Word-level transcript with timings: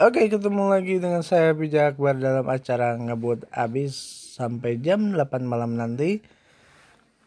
Oke, 0.00 0.32
ketemu 0.32 0.72
lagi 0.72 0.96
dengan 0.96 1.20
saya 1.20 1.52
Bijak 1.52 1.92
Akbar 1.92 2.16
dalam 2.16 2.48
acara 2.48 2.96
ngebut 2.96 3.44
abis 3.52 4.00
sampai 4.32 4.80
jam 4.80 5.12
8 5.12 5.44
malam 5.44 5.76
nanti. 5.76 6.24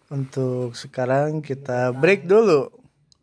Untuk 0.10 0.74
sekarang 0.74 1.46
kita 1.46 1.94
break 1.94 2.26
dulu. 2.26 2.74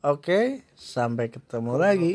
Oke, 0.07 0.63
sampai 0.79 1.35
ketemu 1.35 1.75
lagi. 1.83 2.13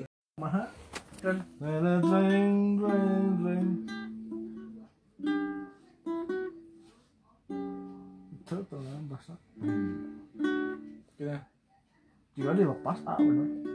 Itu 8.31 8.55
tuh 8.63 8.79
bahasa 9.11 9.35
Kira 11.19 11.43
juga 12.39 12.51
dilepas 12.55 12.99
ah 13.03 13.19
bener 13.19 13.74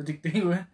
tôi 0.00 0.06
thực 0.06 0.22
tế 0.22 0.30
quá 0.40 0.66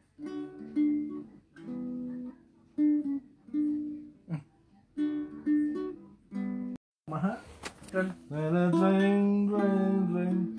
mà 7.11 7.19
hết 7.19 7.39
trên 7.93 8.11
ring 8.31 9.49
ring 9.51 10.15
ring 10.15 10.57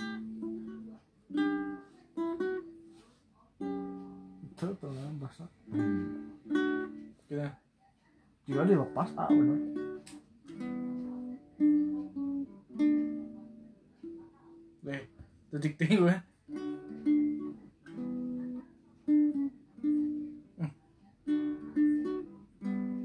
Tutta 4.57 4.87
lah 4.89 5.11
bahasa. 5.21 5.45
Kita 7.29 7.55
juga 8.47 8.65
dilepas 8.67 9.09
ah 9.15 9.29
benar. 9.29 9.59
Đây, 14.81 15.01
tôi 15.51 15.61
thực 15.61 15.77
tế 15.77 15.87
quá 16.03 16.26